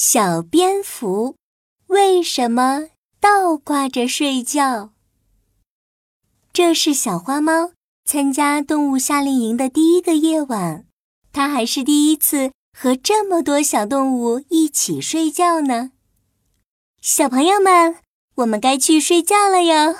[0.00, 1.34] 小蝙蝠
[1.88, 4.90] 为什么倒挂着睡觉？
[6.52, 7.72] 这是小花猫
[8.04, 10.86] 参加动物夏令营的第一个夜晚，
[11.32, 15.90] 它还是第一次和这么多小动物一起睡觉呢。
[17.00, 17.96] 小朋友们，
[18.36, 19.96] 我们该去睡觉了哟。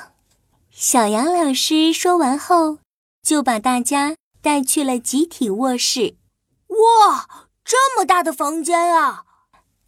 [0.71, 2.79] 小杨老师说完后，
[3.21, 6.14] 就把大家带去了集体卧室。
[6.68, 9.25] 哇，这么大的房间啊！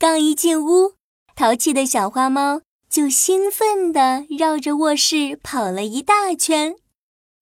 [0.00, 0.95] 刚一进屋，
[1.36, 6.76] 淘气的小花猫就兴奋地绕着卧室跑了一大圈。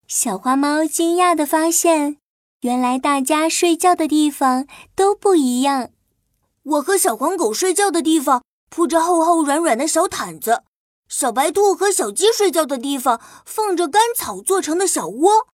[0.09, 2.17] 小花猫惊讶地发现，
[2.63, 5.91] 原来大家睡觉的地方都不一样。
[6.65, 10.65] 我和小黄狗睡觉的地方铺着厚厚软软的小毯子，
[11.09, 15.47] 小白兔和小鸡睡觉的地方放着干草做成的小窝，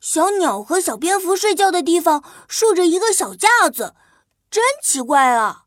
[0.00, 3.94] 小鸟和小蝙蝠睡觉的地方竖着一个小架子，
[4.50, 5.64] 真奇怪啊！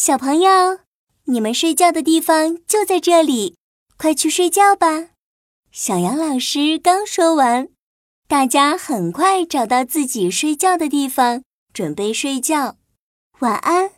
[0.00, 0.78] 小朋友，
[1.24, 3.56] 你们睡觉的地方就在这里，
[3.96, 5.08] 快去睡觉吧。
[5.72, 7.68] 小杨老师刚说完，
[8.28, 11.42] 大家很快找到自己睡觉的地方，
[11.74, 12.76] 准备睡觉。
[13.40, 13.90] 晚安，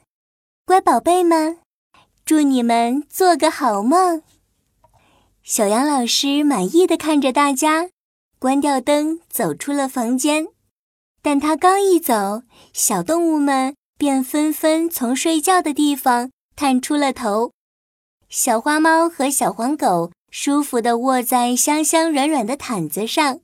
[0.65, 1.59] 乖宝贝们，
[2.25, 4.23] 祝你们做个好梦。
[5.43, 7.91] 小杨老师满意的看着大家，
[8.39, 10.49] 关掉灯，走出了房间。
[11.21, 12.43] 但他刚一走，
[12.73, 13.77] 小动物们。
[14.01, 17.53] 便纷纷从睡觉的地方探出了头。
[18.31, 23.41] 小花猫和小黄狗舒服地卧在香香软软的毯子上，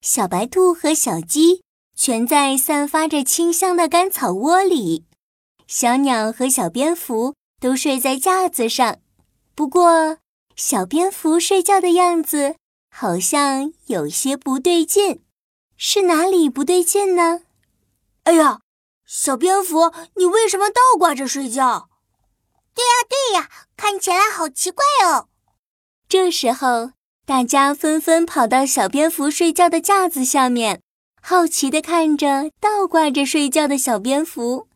[0.00, 1.62] 小白兔和小鸡
[1.94, 5.04] 蜷在散发着清香的干草窝里，
[5.66, 9.00] 小鸟和小蝙蝠都睡在架子上。
[9.54, 10.16] 不过，
[10.56, 12.56] 小蝙蝠睡觉的样子
[12.90, 15.20] 好像有些不对劲，
[15.76, 17.42] 是哪里不对劲呢？
[18.22, 18.60] 哎呀！
[19.12, 21.88] 小蝙蝠，你为什么倒挂着睡觉？
[22.72, 25.26] 对呀，对呀，看起来好奇怪哦。
[26.08, 26.92] 这时候，
[27.26, 30.80] 大家纷纷跑到小蝙蝠睡觉的架子下面，
[31.20, 34.68] 好奇地看着倒挂着睡觉的小蝙蝠。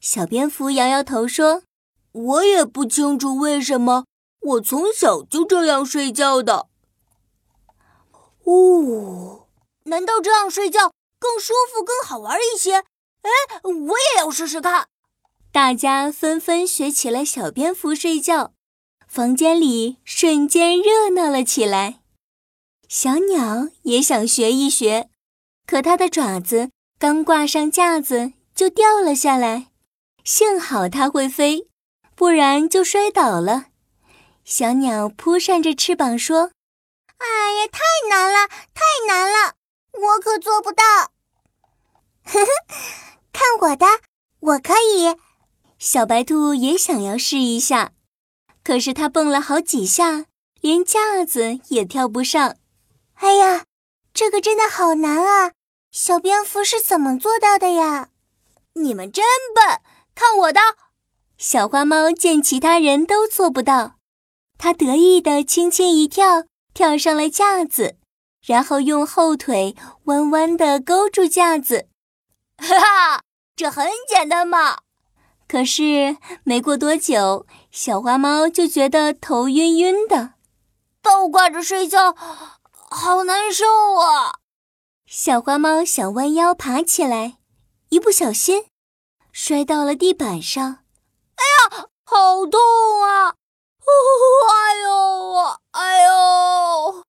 [0.00, 1.64] 小蝙蝠摇摇头说
[2.12, 4.04] ：“我也不清楚为什么，
[4.42, 6.68] 我从小就这样睡觉的。”
[8.46, 9.48] 哦，
[9.86, 12.84] 难道这样睡觉更舒服、更好玩一些？
[13.22, 14.88] 哎，我也要试试看！
[15.52, 18.54] 大家纷纷学起了小蝙蝠睡觉，
[19.06, 22.00] 房间里瞬间热闹了起来。
[22.88, 25.08] 小鸟也想学一学，
[25.66, 29.68] 可它的爪子刚挂上架子就掉了下来。
[30.24, 31.68] 幸好它会飞，
[32.14, 33.66] 不然就摔倒了。
[34.44, 36.50] 小鸟扑扇着翅膀说
[37.18, 39.54] ：“哎呀，太难了，太难了，
[39.92, 40.82] 我可做不到。”
[42.24, 42.46] 呵呵。
[43.32, 43.86] 看我的，
[44.40, 45.16] 我可以。
[45.78, 47.92] 小白兔也想要试一下，
[48.62, 50.26] 可是它蹦了好几下，
[50.60, 52.56] 连架子也跳不上。
[53.14, 53.64] 哎呀，
[54.14, 55.52] 这个真的好难啊！
[55.90, 58.10] 小蝙蝠是怎么做到的呀？
[58.74, 59.80] 你们真笨！
[60.14, 60.60] 看我的！
[61.36, 63.96] 小花猫见其他人都做不到，
[64.58, 67.96] 它得意的轻轻一跳，跳上了架子，
[68.46, 71.88] 然后用后腿弯弯的勾住架子。
[72.62, 73.22] 哈哈，
[73.56, 74.78] 这很简单嘛！
[75.48, 80.34] 可是没过多久，小花猫就觉得头晕晕的，
[81.02, 82.14] 倒挂着睡觉，
[82.88, 83.64] 好难受
[83.96, 84.38] 啊！
[85.06, 87.38] 小花猫想弯腰爬起来，
[87.90, 88.66] 一不小心
[89.32, 90.84] 摔到了地板上。
[91.34, 91.42] 哎
[91.76, 92.60] 呀，好痛
[93.02, 93.34] 啊！
[93.84, 97.04] 哎呦，哎呦！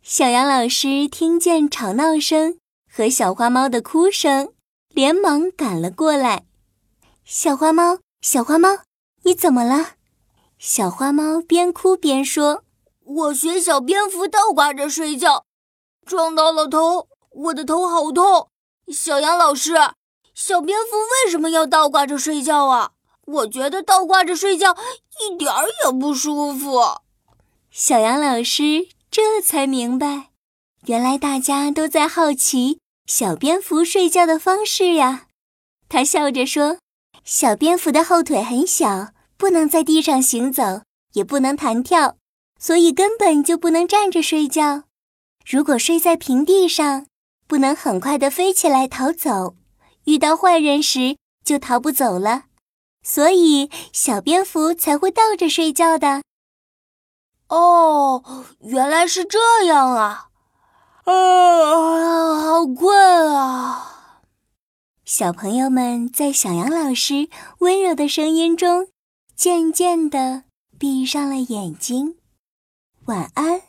[0.00, 2.61] 小杨老师听见吵闹声。
[2.94, 4.52] 和小花猫的哭声，
[4.90, 6.44] 连忙赶了过来。
[7.24, 8.68] 小花猫，小花猫，
[9.22, 9.92] 你怎么了？
[10.58, 12.64] 小花猫边哭边说
[13.02, 15.46] ：“我学小蝙蝠倒挂着睡觉，
[16.04, 18.50] 撞到了头，我的头好痛。”
[18.92, 19.72] 小杨老师，
[20.34, 22.90] 小蝙蝠为什么要倒挂着睡觉啊？
[23.24, 24.76] 我觉得倒挂着睡觉
[25.22, 26.78] 一点儿也不舒服。
[27.70, 30.28] 小杨老师这才明白，
[30.84, 32.81] 原来大家都在好奇。
[33.06, 35.26] 小蝙蝠睡觉的方式呀，
[35.88, 36.78] 他笑着说
[37.24, 40.82] ：“小蝙蝠的后腿很小，不能在地上行走，
[41.12, 42.16] 也不能弹跳，
[42.58, 44.84] 所以根本就不能站着睡觉。
[45.44, 47.06] 如果睡在平地上，
[47.46, 49.56] 不能很快的飞起来逃走，
[50.04, 52.44] 遇到坏人时就逃不走了。
[53.02, 56.22] 所以小蝙蝠才会倒着睡觉的。”
[57.48, 60.28] 哦，原来是这样啊。
[61.04, 64.22] 啊，好困啊！
[65.04, 67.28] 小朋友们在小羊老师
[67.58, 68.88] 温柔的声音中，
[69.34, 70.44] 渐渐的
[70.78, 72.16] 闭上了眼睛。
[73.06, 73.62] 晚安，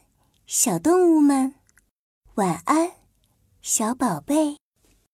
[0.45, 1.55] 小动物们。
[2.35, 2.91] 晚安，
[3.61, 4.62] 小宝贝。